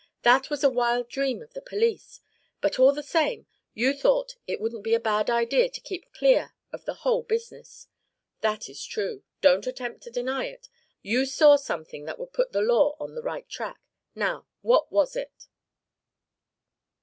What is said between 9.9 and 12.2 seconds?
to deny it. You saw something that